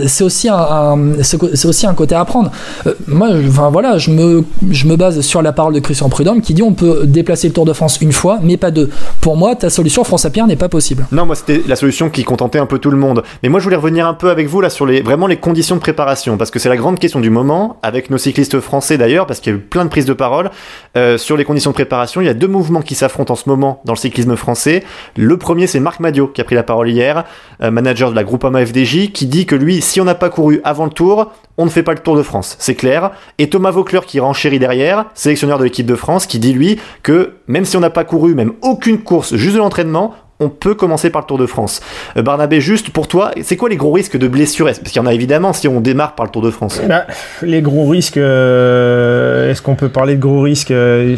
c'est 0.08 0.24
aussi 0.24 0.50
un, 0.50 0.98
c'est 1.22 1.66
aussi 1.66 1.86
un 1.86 1.94
côté 1.94 2.16
à 2.16 2.26
prendre. 2.26 2.52
Euh, 2.88 2.94
moi, 3.08 3.30
enfin 3.48 3.70
voilà, 3.70 3.98
je 3.98 4.12
me, 4.12 4.44
je 4.70 4.88
me 4.88 4.96
base 4.96 5.22
sur 5.22 5.42
la 5.42 5.52
parole 5.52 5.74
de 5.74 5.80
Christian 5.80 6.10
Prudhomme 6.10 6.42
qui 6.42 6.54
dit 6.54 6.64
on 6.64 6.74
peut 6.74 7.06
déplacer 7.06 7.48
le 7.48 7.54
Tour 7.54 7.66
de 7.66 7.74
France 7.74 8.00
une 8.02 8.12
fois, 8.12 8.40
mais 8.42 8.58
pas 8.58 8.72
deux. 8.72 8.90
Pour 9.22 9.38
moi, 9.38 9.56
ta 9.56 9.70
solution 9.70 9.83
France 9.90 10.26
à 10.26 10.30
Pierre 10.30 10.48
n'est 10.48 10.56
pas 10.56 10.70
possible. 10.70 11.06
Non, 11.12 11.26
moi 11.26 11.36
c'était 11.36 11.62
la 11.68 11.76
solution 11.76 12.10
qui 12.10 12.24
contentait 12.24 12.60
un 12.60 12.66
peu 12.66 12.80
tout 12.80 12.92
le 12.92 12.98
monde. 12.98 13.24
Mais 13.42 13.50
moi 13.50 13.60
je 13.60 13.64
voulais 13.64 13.76
revenir 13.76 14.08
un 14.08 14.14
peu 14.14 14.30
avec 14.30 14.48
vous 14.48 14.62
là 14.62 14.70
sur 14.70 14.86
les 14.86 15.02
vraiment 15.02 15.28
les 15.28 15.38
conditions 15.38 15.76
de 15.76 15.82
préparation 15.82 16.38
parce 16.38 16.52
que 16.52 16.60
c'est 16.60 16.70
la 16.70 16.78
grande 16.78 17.00
question 17.00 17.20
du 17.20 17.30
moment 17.30 17.78
avec 17.84 18.10
nos 18.10 18.18
cyclistes 18.18 18.60
français 18.60 18.98
d'ailleurs 18.98 19.26
parce 19.26 19.40
qu'il 19.40 19.54
y 19.54 19.56
a 19.56 19.60
eu 19.60 19.62
plein 19.62 19.86
de 19.86 19.90
prises 19.90 20.06
de 20.06 20.14
parole 20.14 20.52
euh, 20.98 21.18
sur 21.18 21.38
les 21.38 21.46
conditions 21.46 21.72
de 21.72 21.76
préparation. 21.76 22.22
Il 22.22 22.26
y 22.26 22.30
a 22.30 22.34
deux 22.34 22.48
mouvements 22.48 22.82
qui 22.82 22.96
s'affrontent 22.96 23.34
en 23.34 23.38
ce 23.38 23.50
moment 23.50 23.82
dans 23.86 23.94
le 23.94 23.98
cyclisme 23.98 24.36
français. 24.36 24.84
Le 25.16 25.38
premier 25.38 25.68
c'est 25.68 25.80
Marc 25.80 26.00
Madio 26.00 26.28
qui 26.28 26.42
a 26.42 26.44
pris 26.44 26.56
la 26.56 26.64
parole 26.64 26.90
hier, 26.90 27.24
euh, 27.62 27.72
manager 27.72 28.12
de 28.12 28.16
la 28.16 28.24
Groupama 28.24 28.66
FDJ, 28.66 29.12
qui 29.12 29.26
dit 29.26 29.46
que 29.46 29.56
lui 29.56 29.82
si 29.82 30.02
on 30.02 30.06
n'a 30.06 30.16
pas 30.16 30.30
couru 30.30 30.62
avant 30.64 30.86
le 30.86 30.92
Tour, 30.92 31.32
on 31.58 31.66
ne 31.66 31.70
fait 31.70 31.84
pas 31.84 31.94
le 31.94 32.00
Tour 32.00 32.16
de 32.16 32.24
France, 32.24 32.56
c'est 32.60 32.76
clair. 32.76 33.12
Et 33.38 33.50
Thomas 33.50 33.72
Vaucler 33.72 34.02
qui 34.06 34.20
renchérit 34.20 34.60
derrière, 34.60 35.06
sélectionneur 35.14 35.60
de 35.60 35.64
l'équipe 35.64 35.86
de 35.86 35.96
France, 35.96 36.26
qui 36.26 36.40
dit 36.40 36.54
lui 36.54 36.80
que 37.04 37.34
même 37.48 37.66
si 37.66 37.78
on 37.78 37.80
n'a 37.80 37.90
pas 37.90 38.04
couru 38.04 38.36
même 38.36 38.54
aucune 38.62 39.00
course, 39.00 39.36
juste 39.36 39.56
de 39.56 39.60
l'entraînement, 39.60 40.16
on 40.40 40.50
peut 40.50 40.74
commencer 40.74 41.10
par 41.10 41.22
le 41.22 41.28
Tour 41.28 41.38
de 41.38 41.46
France. 41.46 41.82
Euh, 42.18 42.22
Barnabé, 42.22 42.60
juste 42.60 42.90
pour 42.90 43.08
toi, 43.08 43.32
c'est 43.44 43.56
quoi 43.56 43.70
les 43.70 43.76
gros 43.76 43.92
risques 43.92 44.18
de 44.18 44.28
blessure 44.28 44.66
Parce 44.66 44.80
qu'il 44.80 44.96
y 44.96 45.00
en 45.00 45.06
a 45.06 45.14
évidemment 45.14 45.54
si 45.54 45.68
on 45.68 45.80
démarre 45.80 46.16
par 46.16 46.26
le 46.26 46.32
Tour 46.32 46.42
de 46.42 46.52
France. 46.52 46.82
Bah, 46.88 47.06
les 47.42 47.62
gros 47.62 47.88
risques, 47.88 48.18
euh, 48.18 49.52
est-ce 49.52 49.62
qu'on 49.62 49.76
peut 49.76 49.90
parler 49.90 50.16
de 50.16 50.22
gros 50.22 50.42
risques 50.42 50.72
euh, 50.72 51.16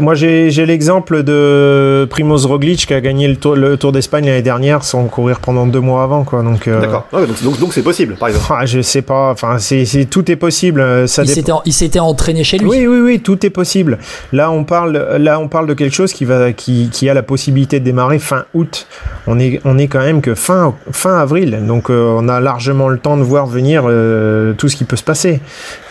Moi 0.00 0.14
j'ai 0.14 0.50
l'exemple 0.66 1.22
de 1.22 2.06
Primoz 2.10 2.46
Roglic 2.46 2.86
qui 2.86 2.94
a 2.94 3.00
gagné 3.00 3.28
le 3.28 3.36
Tour, 3.36 3.54
le 3.54 3.76
tour 3.76 3.92
d'Espagne 3.92 4.26
l'année 4.26 4.42
dernière 4.42 4.84
sans 4.84 5.04
courir 5.04 5.40
pendant 5.40 5.66
deux 5.66 5.80
mois 5.80 6.02
avant. 6.02 6.24
quoi. 6.24 6.42
Donc, 6.42 6.68
D'accord, 6.68 7.06
donc 7.12 7.72
c'est 7.72 7.82
possible 7.82 8.16
par 8.16 8.28
exemple. 8.28 8.46
Ah, 8.50 8.66
je 8.66 8.80
sais 8.82 9.02
pas, 9.02 9.30
enfin, 9.30 9.58
c'est 9.58 10.06
tout 10.10 10.30
est 10.30 10.36
possible. 10.36 11.08
Ça 11.08 11.22
il 11.64 11.72
s'était 11.72 11.98
entraîné 11.98 12.44
chez 12.44 12.58
lui. 12.58 12.68
Oui, 12.68 12.86
oui, 12.86 13.00
oui, 13.00 13.20
tout 13.20 13.44
est 13.46 13.50
possible. 13.50 13.98
Là 14.32 14.50
on 14.50 14.64
parle, 14.64 15.16
là, 15.18 15.38
on 15.40 15.48
parle 15.48 15.66
de 15.66 15.74
quelque 15.74 15.94
chose 15.94 16.12
qui, 16.12 16.24
va, 16.24 16.52
qui, 16.52 16.90
qui 16.92 17.08
a 17.08 17.14
la 17.14 17.22
possibilité 17.22 17.80
de 17.80 17.84
démarrer 17.84 18.07
fin 18.16 18.46
août. 18.54 18.86
On 19.26 19.38
est, 19.38 19.60
on 19.66 19.76
est 19.76 19.88
quand 19.88 19.98
même 20.00 20.22
que 20.22 20.34
fin, 20.34 20.74
fin 20.90 21.18
avril. 21.18 21.66
Donc 21.66 21.90
euh, 21.90 22.16
on 22.18 22.28
a 22.28 22.40
largement 22.40 22.88
le 22.88 22.98
temps 22.98 23.18
de 23.18 23.22
voir 23.22 23.46
venir 23.46 23.82
euh, 23.86 24.54
tout 24.54 24.70
ce 24.70 24.76
qui 24.76 24.84
peut 24.84 24.96
se 24.96 25.02
passer. 25.02 25.40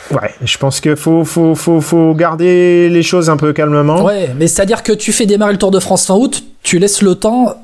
Ouais, 0.09 0.33
je 0.43 0.57
pense 0.57 0.79
qu'il 0.79 0.95
faut, 0.95 1.23
faut, 1.25 1.53
faut, 1.53 1.81
faut 1.81 2.15
garder 2.15 2.89
les 2.89 3.03
choses 3.03 3.29
un 3.29 3.37
peu 3.37 3.53
calmement. 3.53 4.03
Ouais, 4.03 4.29
mais 4.37 4.47
c'est-à-dire 4.47 4.81
que 4.81 4.93
tu 4.93 5.11
fais 5.11 5.25
démarrer 5.25 5.51
le 5.51 5.59
Tour 5.59 5.69
de 5.69 5.79
France 5.79 6.07
fin 6.07 6.15
août, 6.15 6.43
tu 6.63 6.79
laisses 6.79 7.01
le 7.01 7.15
temps 7.15 7.55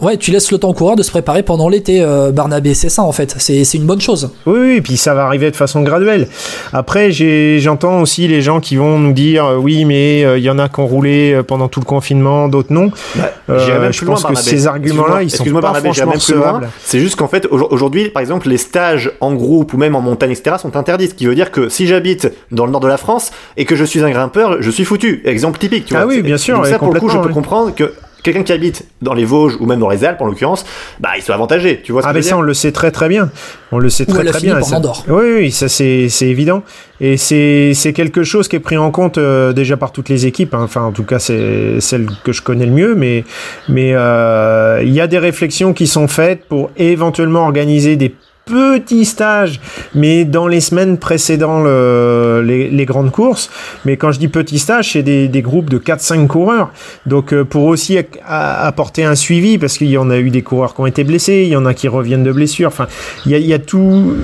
Ouais, 0.00 0.16
tu 0.16 0.30
laisses 0.30 0.52
le 0.52 0.58
temps 0.58 0.68
au 0.68 0.74
coureur 0.74 0.96
de 0.96 1.02
se 1.02 1.10
préparer 1.10 1.42
pendant 1.42 1.68
l'été, 1.68 2.00
euh, 2.02 2.30
Barnabé. 2.30 2.74
C'est 2.74 2.88
ça 2.88 3.02
en 3.02 3.12
fait. 3.12 3.34
C'est 3.38 3.74
une 3.74 3.86
bonne 3.86 4.00
chose. 4.00 4.30
Oui, 4.46 4.58
oui, 4.60 4.76
et 4.76 4.80
puis 4.80 4.96
ça 4.96 5.14
va 5.14 5.24
arriver 5.24 5.50
de 5.50 5.56
façon 5.56 5.82
graduelle. 5.82 6.28
Après, 6.72 7.10
j'entends 7.10 8.00
aussi 8.00 8.28
les 8.28 8.40
gens 8.40 8.60
qui 8.60 8.76
vont 8.76 8.98
nous 8.98 9.12
dire 9.12 9.44
euh, 9.44 9.56
oui, 9.56 9.84
mais 9.84 10.20
il 10.38 10.44
y 10.44 10.50
en 10.50 10.58
a 10.58 10.68
qui 10.68 10.80
ont 10.80 10.86
roulé 10.86 11.40
pendant 11.46 11.68
tout 11.68 11.80
le 11.80 11.84
confinement, 11.84 12.48
d'autres 12.48 12.72
non. 12.72 12.90
Bah, 13.16 13.30
même 13.48 13.92
je 13.92 14.04
pense 14.04 14.24
que 14.24 14.34
ces 14.34 14.66
arguments-là, 14.66 15.22
ils 15.22 15.30
sont 15.30 15.44
pas 15.44 15.74
franchement 15.74 16.12
recevables. 16.12 16.68
C'est 16.82 17.00
juste 17.00 17.16
qu'en 17.16 17.28
fait, 17.28 17.46
aujourd'hui, 17.50 18.08
par 18.10 18.20
exemple, 18.20 18.48
les 18.48 18.58
stages 18.58 19.12
en 19.20 19.34
groupe 19.34 19.72
ou 19.72 19.78
même 19.78 19.96
en 19.96 20.00
montagne, 20.00 20.30
etc., 20.30 20.56
sont 20.60 20.76
interdits. 20.76 21.08
Ce 21.08 21.14
qui 21.14 21.26
veut 21.26 21.34
dire 21.34 21.50
que 21.50 21.68
si 21.68 21.86
j'habite 21.86 22.32
dans 22.52 22.66
le 22.66 22.72
nord 22.72 22.80
de 22.80 22.88
la 22.88 22.96
France 22.96 23.30
et 23.56 23.64
que 23.64 23.76
je 23.76 23.84
suis 23.84 24.02
un 24.02 24.10
grimpeur, 24.10 24.60
je 24.60 24.70
suis 24.70 24.84
foutu. 24.84 25.22
Exemple 25.24 25.58
typique. 25.58 25.86
Tu 25.86 25.96
ah 25.96 26.06
oui, 26.06 26.22
bien 26.22 26.38
sûr. 26.38 26.56
Donc 26.56 26.66
ça, 26.66 26.78
pour 26.78 26.92
le 26.92 27.00
coup, 27.00 27.08
je 27.08 27.18
peux 27.18 27.30
comprendre 27.30 27.74
que 27.74 27.92
quelqu'un 28.22 28.42
qui 28.42 28.52
habite 28.52 28.86
dans 29.02 29.14
les 29.14 29.24
Vosges 29.24 29.56
ou 29.60 29.66
même 29.66 29.80
dans 29.80 29.88
les 29.88 30.04
Alpes 30.04 30.20
en 30.20 30.26
l'occurrence, 30.26 30.64
bah 31.00 31.10
il 31.16 31.22
soit 31.22 31.34
avantagé. 31.34 31.80
Tu 31.82 31.92
vois 31.92 32.02
ce 32.02 32.06
ah 32.06 32.10
que 32.10 32.16
mais 32.16 32.22
ça 32.22 32.36
on 32.36 32.42
le 32.42 32.54
sait 32.54 32.72
très 32.72 32.90
très 32.90 33.08
bien. 33.08 33.30
On 33.72 33.78
le 33.78 33.90
sait 33.90 34.06
très 34.06 34.24
très 34.24 34.40
bien. 34.40 34.60
Ça... 34.62 34.80
Oui 35.08 35.24
oui 35.36 35.50
ça 35.50 35.68
c'est 35.68 36.08
c'est 36.08 36.26
évident 36.26 36.62
et 37.00 37.16
c'est 37.16 37.72
c'est 37.74 37.92
quelque 37.92 38.24
chose 38.24 38.48
qui 38.48 38.56
est 38.56 38.60
pris 38.60 38.76
en 38.76 38.90
compte 38.90 39.18
euh, 39.18 39.52
déjà 39.52 39.76
par 39.76 39.92
toutes 39.92 40.08
les 40.08 40.26
équipes. 40.26 40.54
Hein. 40.54 40.62
Enfin 40.62 40.82
en 40.82 40.92
tout 40.92 41.04
cas 41.04 41.18
c'est 41.18 41.80
celle 41.80 42.08
que 42.24 42.32
je 42.32 42.42
connais 42.42 42.66
le 42.66 42.72
mieux 42.72 42.94
mais 42.94 43.24
mais 43.68 43.92
euh, 43.94 44.80
il 44.82 44.92
y 44.92 45.00
a 45.00 45.06
des 45.06 45.18
réflexions 45.18 45.72
qui 45.72 45.86
sont 45.86 46.08
faites 46.08 46.44
pour 46.44 46.70
éventuellement 46.76 47.44
organiser 47.44 47.96
des 47.96 48.14
petit 48.48 49.04
stage, 49.04 49.60
mais 49.94 50.24
dans 50.24 50.46
les 50.46 50.60
semaines 50.60 50.98
précédant 50.98 51.60
le, 51.60 52.42
les, 52.44 52.70
les, 52.70 52.84
grandes 52.86 53.10
courses. 53.10 53.50
Mais 53.84 53.96
quand 53.96 54.10
je 54.10 54.18
dis 54.18 54.28
petit 54.28 54.58
stage, 54.58 54.92
c'est 54.92 55.02
des, 55.02 55.28
des, 55.28 55.42
groupes 55.42 55.68
de 55.68 55.78
4-5 55.78 56.26
coureurs. 56.26 56.70
Donc 57.06 57.32
euh, 57.32 57.44
pour 57.44 57.64
aussi 57.64 57.98
apporter 58.26 59.04
un 59.04 59.14
suivi, 59.14 59.58
parce 59.58 59.76
qu'il 59.76 59.88
y 59.88 59.98
en 59.98 60.10
a 60.10 60.18
eu 60.18 60.30
des 60.30 60.42
coureurs 60.42 60.74
qui 60.74 60.80
ont 60.80 60.86
été 60.86 61.04
blessés, 61.04 61.42
il 61.46 61.48
y 61.48 61.56
en 61.56 61.66
a 61.66 61.74
qui 61.74 61.88
reviennent 61.88 62.24
de 62.24 62.32
blessures. 62.32 62.68
Enfin, 62.68 62.86
il 63.26 63.32
y 63.32 63.34
a, 63.34 63.38
y 63.38 63.52
a 63.52 63.58
tout, 63.58 64.14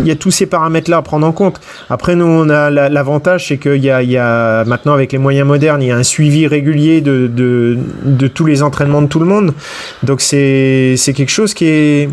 il 0.00 0.06
y 0.06 0.10
a 0.10 0.16
tous 0.16 0.30
ces 0.30 0.46
paramètres-là 0.46 0.98
à 0.98 1.02
prendre 1.02 1.26
en 1.26 1.32
compte. 1.32 1.60
Après, 1.88 2.14
nous, 2.14 2.26
on 2.26 2.48
a 2.50 2.70
l'avantage, 2.70 3.48
c'est 3.48 3.58
qu'il 3.58 3.82
y 3.82 3.90
a, 3.90 4.02
y 4.02 4.18
a 4.18 4.64
maintenant 4.64 4.92
avec 4.92 5.12
les 5.12 5.18
moyens 5.18 5.46
modernes, 5.46 5.82
il 5.82 5.88
y 5.88 5.92
a 5.92 5.96
un 5.96 6.02
suivi 6.02 6.46
régulier 6.46 7.00
de, 7.00 7.26
de, 7.26 7.78
de 8.04 8.26
tous 8.28 8.44
les 8.44 8.62
entraînements 8.62 9.02
de 9.02 9.08
tout 9.08 9.20
le 9.20 9.26
monde. 9.26 9.54
Donc 10.02 10.20
c'est 10.20 10.96
quelque 11.14 11.30
chose 11.30 11.54
qui 11.54 11.66
est 11.66 12.08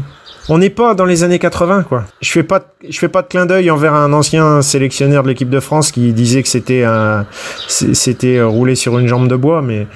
on 0.49 0.57
n'est 0.57 0.69
pas 0.69 0.93
dans 0.93 1.05
les 1.05 1.23
années 1.23 1.39
80 1.39 1.83
quoi. 1.83 2.05
Je 2.21 2.31
fais 2.31 2.43
pas 2.43 2.61
je 2.87 2.97
fais 2.97 3.09
pas 3.09 3.21
de 3.21 3.27
clin 3.27 3.45
d'œil 3.45 3.69
envers 3.69 3.93
un 3.93 4.13
ancien 4.13 4.61
sélectionneur 4.61 5.23
de 5.23 5.29
l'équipe 5.29 5.49
de 5.49 5.59
France 5.59 5.91
qui 5.91 6.13
disait 6.13 6.43
que 6.43 6.49
c'était 6.49 6.83
un 6.83 7.25
c'était 7.67 8.41
rouler 8.41 8.75
sur 8.75 8.97
une 8.99 9.07
jambe 9.07 9.27
de 9.27 9.35
bois 9.35 9.61
mais 9.61 9.87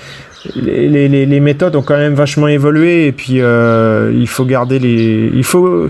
les, 0.56 1.08
les, 1.08 1.26
les, 1.26 1.40
méthodes 1.40 1.76
ont 1.76 1.84
quand 1.84 1.98
même 1.98 2.16
vachement 2.16 2.48
évolué 2.48 3.06
et 3.06 3.12
puis 3.12 3.42
euh, 3.42 4.12
il 4.16 4.28
faut 4.28 4.44
garder 4.44 4.80
les 4.80 5.30
il 5.34 5.44
faut 5.44 5.88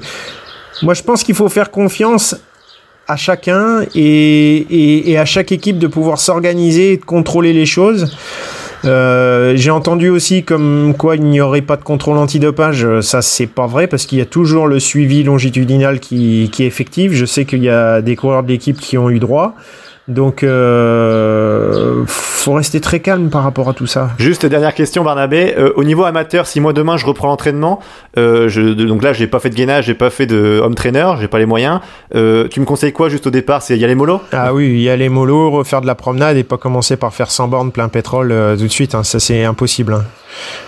moi 0.82 0.94
je 0.94 1.04
pense 1.04 1.24
qu'il 1.24 1.36
faut 1.36 1.48
faire 1.48 1.72
confiance 1.72 2.36
à 3.08 3.16
chacun 3.16 3.82
et, 3.96 4.58
et, 4.58 5.12
et 5.12 5.18
à 5.18 5.26
chaque 5.26 5.52
équipe 5.52 5.80
de 5.80 5.88
pouvoir 5.88 6.20
s'organiser 6.20 6.94
et 6.94 6.98
de 6.98 7.06
contrôler 7.06 7.54
les 7.54 7.66
choses 7.66 8.16
euh, 8.84 9.54
j'ai 9.56 9.72
entendu 9.72 10.10
aussi 10.10 10.44
comme 10.44 10.96
quoi 10.98 11.16
il 11.16 11.24
n'y 11.24 11.42
aurait 11.42 11.62
pas 11.62 11.78
de 11.78 11.84
contrôle 11.84 12.18
antidopage. 12.18 13.02
Ça, 13.02 13.22
c'est 13.22 13.48
pas 13.48 13.68
vrai 13.68 13.88
parce 13.88 14.06
qu'il 14.06 14.18
y 14.18 14.22
a 14.22 14.26
toujours 14.26 14.68
le 14.68 14.80
suivi 14.80 15.24
longitudinal 15.24 16.00
qui, 16.00 16.50
qui 16.52 16.64
est 16.64 16.68
effectif. 16.68 17.14
Je 17.14 17.26
sais 17.26 17.46
qu'il 17.46 17.64
y 17.64 17.70
a 17.70 18.02
des 18.02 18.16
coureurs 18.16 18.44
de 18.44 18.50
l'équipe 18.50 18.80
qui 18.80 18.98
ont 18.98 19.10
eu 19.10 19.20
droit. 19.20 19.56
Donc, 20.08 20.44
euh, 20.44 22.04
faut 22.08 22.54
rester 22.54 22.82
très 22.82 23.00
calme 23.02 23.30
par 23.30 23.44
rapport 23.44 23.70
à 23.70 23.74
tout 23.74 23.86
ça. 23.86 24.10
Juste 24.18 24.48
dernière 24.48 24.74
question, 24.74 25.04
Barnabé. 25.04 25.54
Euh, 25.58 25.74
au 25.76 25.84
niveau 25.84 26.06
amateur, 26.06 26.48
si 26.48 26.60
moi 26.60 26.74
demain 26.74 26.98
je 26.98 27.06
reprends 27.06 27.28
l'entraînement, 27.28 27.80
euh, 28.18 28.74
donc 28.74 29.04
là 29.04 29.14
j'ai 29.14 29.28
pas 29.28 29.40
fait 29.40 29.52
de 29.52 29.56
gainage, 29.56 29.86
j'ai 29.86 29.94
pas 29.94 30.10
fait 30.10 30.26
de 30.26 30.60
home 30.64 30.74
trainer, 30.74 31.14
j'ai 31.20 31.28
pas 31.28 31.38
les 31.38 31.46
moyens. 31.46 31.82
Euh, 32.16 32.48
tu 32.48 32.60
me 32.60 32.66
conseilles 32.66 32.94
quoi 32.94 33.10
juste 33.10 33.28
au 33.28 33.30
départ? 33.30 33.62
C'est 33.62 33.78
y 33.78 33.84
aller 33.86 33.94
mollo? 33.96 34.22
Ah 34.32 34.54
oui, 34.56 34.82
y 34.82 34.90
aller 34.90 35.08
mollo, 35.08 35.52
refaire 35.52 35.82
de 35.82 35.88
la 35.88 35.96
promenade 35.96 36.36
et 36.36 36.44
pas 36.44 36.58
commencer 36.58 36.98
par 36.98 37.14
faire 37.14 37.30
100 37.30 37.48
bornes 37.48 37.72
plein 37.72 37.90
pétrole 37.90 38.34
tout 38.58 38.64
de 38.64 38.68
suite. 38.70 38.96
Hein. 38.96 39.04
Ça 39.04 39.20
c'est 39.20 39.44
impossible. 39.44 39.94
Hein. 39.94 40.04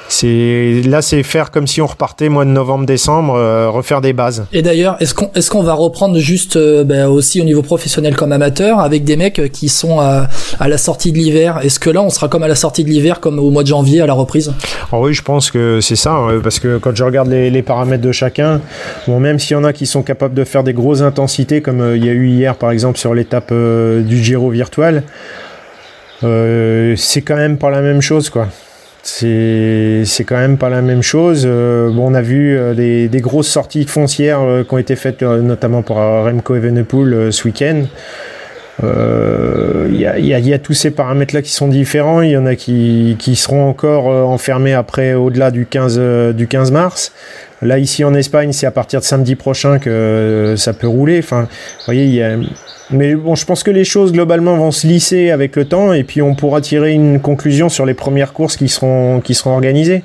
C'est 0.09 0.81
là, 0.85 1.01
c'est 1.01 1.23
faire 1.23 1.49
comme 1.49 1.65
si 1.65 1.81
on 1.81 1.87
repartait 1.87 2.29
mois 2.29 2.45
de 2.45 2.51
novembre-décembre, 2.51 3.33
euh, 3.33 3.69
refaire 3.71 3.99
des 3.99 4.13
bases. 4.13 4.45
Et 4.53 4.61
d'ailleurs, 4.61 4.95
est-ce 4.99 5.15
qu'on 5.15 5.31
est-ce 5.33 5.49
qu'on 5.49 5.63
va 5.63 5.73
reprendre 5.73 6.19
juste 6.19 6.55
euh, 6.55 6.83
ben, 6.83 7.07
aussi 7.07 7.41
au 7.41 7.43
niveau 7.43 7.63
professionnel 7.63 8.15
comme 8.15 8.31
amateur 8.31 8.79
avec 8.79 9.05
des 9.05 9.17
mecs 9.17 9.51
qui 9.51 9.69
sont 9.69 9.99
à, 9.99 10.27
à 10.59 10.67
la 10.67 10.77
sortie 10.77 11.11
de 11.11 11.17
l'hiver? 11.17 11.59
Est-ce 11.63 11.79
que 11.79 11.89
là, 11.89 12.03
on 12.03 12.11
sera 12.11 12.27
comme 12.27 12.43
à 12.43 12.47
la 12.47 12.53
sortie 12.55 12.83
de 12.83 12.89
l'hiver, 12.89 13.21
comme 13.21 13.39
au 13.39 13.49
mois 13.49 13.63
de 13.63 13.69
janvier 13.69 14.01
à 14.01 14.05
la 14.05 14.13
reprise? 14.13 14.53
Oh 14.91 14.99
Oui, 15.01 15.15
je 15.15 15.23
pense 15.23 15.49
que 15.49 15.79
c'est 15.81 15.95
ça, 15.95 16.11
hein, 16.13 16.39
parce 16.43 16.59
que 16.59 16.77
quand 16.77 16.95
je 16.95 17.03
regarde 17.03 17.29
les, 17.29 17.49
les 17.49 17.63
paramètres 17.63 18.03
de 18.03 18.11
chacun, 18.11 18.61
bon, 19.07 19.19
même 19.19 19.39
s'il 19.39 19.53
y 19.53 19.59
en 19.59 19.63
a 19.63 19.73
qui 19.73 19.87
sont 19.87 20.03
capables 20.03 20.35
de 20.35 20.43
faire 20.43 20.63
des 20.63 20.73
grosses 20.73 21.01
intensités, 21.01 21.61
comme 21.61 21.81
euh, 21.81 21.97
il 21.97 22.05
y 22.05 22.09
a 22.09 22.13
eu 22.13 22.27
hier 22.27 22.55
par 22.55 22.69
exemple 22.69 22.99
sur 22.99 23.15
l'étape 23.15 23.51
du 23.51 24.23
Giro 24.23 24.51
virtuel. 24.51 25.03
c'est 26.21 27.21
quand 27.25 27.35
même 27.35 27.57
pas 27.57 27.71
la 27.71 27.81
même 27.81 28.01
chose 28.01 28.29
quoi 28.29 28.47
c'est 29.03 30.23
quand 30.25 30.37
même 30.37 30.57
pas 30.57 30.69
la 30.69 30.81
même 30.81 31.01
chose. 31.01 31.43
Euh, 31.45 31.91
bon, 31.91 32.11
on 32.11 32.13
a 32.13 32.21
vu 32.21 32.57
euh, 32.57 32.73
des, 32.73 33.09
des, 33.09 33.21
grosses 33.21 33.49
sorties 33.49 33.85
foncières 33.85 34.41
euh, 34.41 34.63
qui 34.63 34.73
ont 34.73 34.77
été 34.77 34.95
faites 34.95 35.21
notamment 35.21 35.81
pour 35.81 35.97
Remco 35.97 36.55
Evenepoel 36.55 37.31
ce 37.31 37.43
week-end. 37.45 37.83
Il 38.81 39.99
y 39.99 40.05
a, 40.05 40.17
y, 40.17 40.33
a, 40.33 40.39
y, 40.39 40.53
a, 40.53 40.59
tous 40.59 40.73
ces 40.73 40.91
paramètres-là 40.91 41.41
qui 41.41 41.51
sont 41.51 41.67
différents. 41.67 42.21
Il 42.21 42.31
y 42.31 42.37
en 42.37 42.45
a 42.45 42.55
qui, 42.55 43.15
qui 43.19 43.35
seront 43.35 43.69
encore 43.69 44.07
enfermés 44.07 44.73
après 44.73 45.13
au-delà 45.13 45.51
du 45.51 45.65
15 45.65 46.33
du 46.33 46.47
15 46.47 46.71
mars. 46.71 47.11
Là 47.61 47.77
ici 47.77 48.03
en 48.03 48.13
Espagne, 48.13 48.51
c'est 48.51 48.65
à 48.65 48.71
partir 48.71 48.99
de 48.99 49.05
samedi 49.05 49.35
prochain 49.35 49.79
que 49.79 50.55
ça 50.57 50.73
peut 50.73 50.87
rouler. 50.87 51.19
Enfin, 51.19 51.43
vous 51.43 51.85
voyez, 51.85 52.05
il 52.05 52.15
y 52.15 52.23
a 52.23 52.35
mais 52.93 53.15
bon, 53.15 53.35
je 53.35 53.45
pense 53.45 53.63
que 53.63 53.71
les 53.71 53.85
choses 53.85 54.11
globalement 54.11 54.55
vont 54.55 54.71
se 54.71 54.85
lisser 54.85 55.31
avec 55.31 55.55
le 55.55 55.65
temps 55.65 55.93
et 55.93 56.03
puis 56.03 56.21
on 56.21 56.35
pourra 56.35 56.61
tirer 56.61 56.91
une 56.91 57.19
conclusion 57.19 57.69
sur 57.69 57.85
les 57.85 57.93
premières 57.93 58.33
courses 58.33 58.57
qui 58.57 58.67
seront, 58.67 59.21
qui 59.21 59.33
seront 59.33 59.51
organisées. 59.51 60.03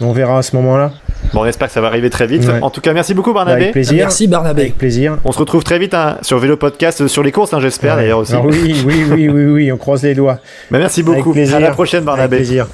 On 0.00 0.12
verra 0.12 0.38
à 0.38 0.42
ce 0.42 0.56
moment-là. 0.56 0.92
Bon, 1.32 1.42
on 1.42 1.46
espère 1.46 1.68
que 1.68 1.74
ça 1.74 1.80
va 1.80 1.86
arriver 1.88 2.10
très 2.10 2.26
vite. 2.26 2.48
En 2.60 2.70
tout 2.70 2.80
cas, 2.80 2.92
merci 2.92 3.14
beaucoup 3.14 3.32
Barnabé. 3.32 3.62
Avec 3.62 3.72
plaisir. 3.72 3.96
Merci 3.96 4.26
Barnabé. 4.26 4.62
Avec 4.62 4.78
plaisir. 4.78 5.18
On 5.24 5.32
se 5.32 5.38
retrouve 5.38 5.64
très 5.64 5.78
vite 5.78 5.94
hein, 5.94 6.18
sur 6.22 6.38
Vélo 6.38 6.56
Podcast, 6.56 7.06
sur 7.06 7.22
les 7.22 7.32
courses, 7.32 7.54
hein, 7.54 7.60
j'espère 7.60 7.96
d'ailleurs 7.96 8.18
aussi. 8.18 8.34
oui, 8.36 8.82
oui, 8.86 9.04
oui, 9.10 9.28
oui, 9.28 9.44
oui, 9.46 9.72
on 9.72 9.76
croise 9.76 10.02
les 10.02 10.14
doigts. 10.14 10.38
Mais 10.70 10.78
merci 10.78 11.02
beaucoup. 11.02 11.34
À 11.54 11.60
la 11.60 11.70
prochaine 11.70 12.04
Barnabé. 12.04 12.36
Avec 12.36 12.46
plaisir. 12.46 12.66